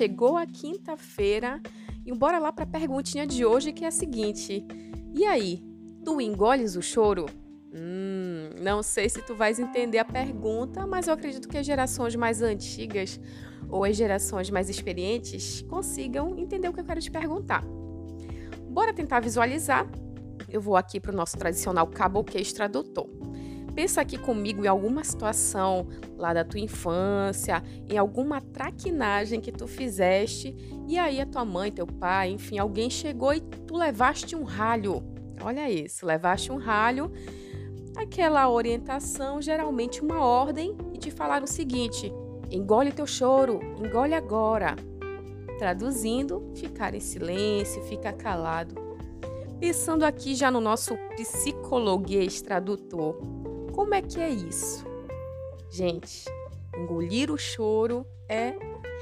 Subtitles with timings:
[0.00, 1.60] chegou a quinta-feira
[2.06, 4.66] e bora lá para a perguntinha de hoje que é a seguinte:
[5.14, 5.62] E aí,
[6.02, 7.26] tu engoles o choro?
[7.70, 12.16] Hum, não sei se tu vais entender a pergunta, mas eu acredito que as gerações
[12.16, 13.20] mais antigas
[13.68, 17.62] ou as gerações mais experientes consigam entender o que eu quero te perguntar.
[18.70, 19.86] Bora tentar visualizar.
[20.48, 23.19] Eu vou aqui para o nosso tradicional caboquês tradutor.
[23.74, 29.66] Pensa aqui comigo em alguma situação lá da tua infância, em alguma traquinagem que tu
[29.66, 30.56] fizeste,
[30.88, 35.02] e aí a tua mãe, teu pai, enfim, alguém chegou e tu levaste um ralho.
[35.42, 37.10] Olha isso, levaste um ralho,
[37.96, 42.12] aquela orientação, geralmente uma ordem, e te falaram o seguinte:
[42.50, 44.76] engole teu choro, engole agora.
[45.58, 48.74] Traduzindo, ficar em silêncio, fica calado.
[49.58, 53.20] Pensando aqui já no nosso psicologuês tradutor,
[53.80, 54.84] como é que é isso?
[55.70, 56.26] Gente,
[56.76, 58.52] engolir o choro é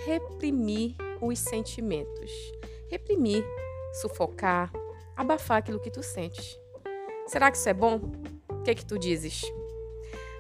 [0.07, 2.31] reprimir os sentimentos.
[2.89, 3.45] Reprimir,
[4.01, 4.71] sufocar,
[5.17, 6.57] abafar aquilo que tu sentes.
[7.27, 8.01] Será que isso é bom?
[8.49, 9.43] O que é que tu dizes?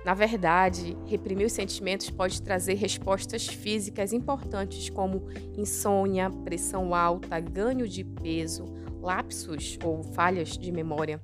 [0.04, 7.88] Na verdade, reprimir os sentimentos pode trazer respostas físicas importantes como insônia, pressão alta, ganho
[7.88, 8.66] de peso,
[9.00, 11.20] lapsos ou falhas de memória.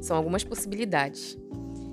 [0.00, 1.38] São algumas possibilidades.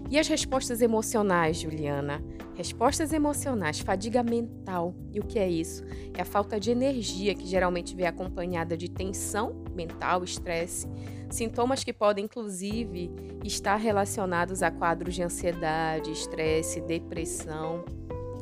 [0.09, 2.23] E as respostas emocionais, Juliana?
[2.55, 4.95] Respostas emocionais, fadiga mental.
[5.13, 5.83] E o que é isso?
[6.13, 10.87] É a falta de energia que geralmente vem acompanhada de tensão mental, estresse,
[11.29, 13.11] sintomas que podem inclusive
[13.43, 17.83] estar relacionados a quadros de ansiedade, estresse, depressão.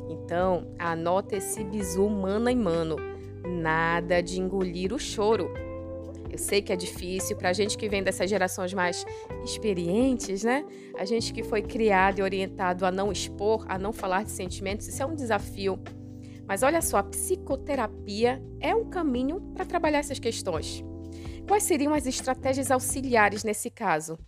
[0.08, 2.96] Então, anota esse bizu mano e mano.
[3.44, 5.65] Nada de engolir o choro.
[6.36, 9.06] Eu sei que é difícil para a gente que vem dessas gerações mais
[9.42, 10.66] experientes, né?
[10.98, 14.86] A gente que foi criado e orientado a não expor, a não falar de sentimentos,
[14.86, 15.82] isso é um desafio.
[16.46, 20.84] Mas olha só, a psicoterapia é um caminho para trabalhar essas questões.
[21.48, 24.18] Quais seriam as estratégias auxiliares nesse caso?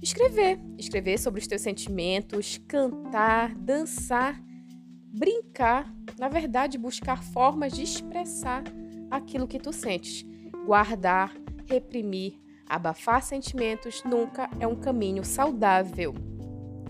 [0.00, 4.40] Escrever, escrever sobre os teus sentimentos, cantar, dançar,
[5.12, 8.62] brincar, na verdade, buscar formas de expressar
[9.10, 10.24] aquilo que tu sentes,
[10.64, 11.34] guardar,
[11.68, 16.14] reprimir, abafar sentimentos nunca é um caminho saudável.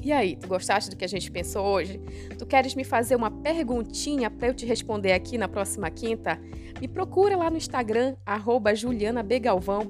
[0.01, 2.01] E aí, tu gostaste do que a gente pensou hoje?
[2.39, 6.41] Tu queres me fazer uma perguntinha para eu te responder aqui na próxima quinta?
[6.81, 8.71] Me procura lá no Instagram, arroba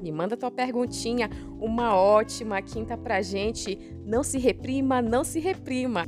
[0.02, 1.28] me manda tua perguntinha.
[1.60, 3.78] Uma ótima quinta pra gente.
[4.06, 6.06] Não se reprima, não se reprima.